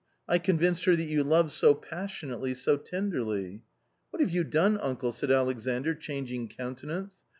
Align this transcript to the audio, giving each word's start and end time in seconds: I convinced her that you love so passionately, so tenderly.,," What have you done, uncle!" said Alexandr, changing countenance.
I 0.27 0.39
convinced 0.39 0.85
her 0.85 0.95
that 0.95 1.03
you 1.03 1.23
love 1.23 1.51
so 1.51 1.75
passionately, 1.75 2.55
so 2.55 2.75
tenderly.,," 2.75 3.61
What 4.09 4.19
have 4.19 4.31
you 4.31 4.43
done, 4.43 4.79
uncle!" 4.79 5.11
said 5.11 5.29
Alexandr, 5.29 5.93
changing 5.93 6.47
countenance. 6.47 7.17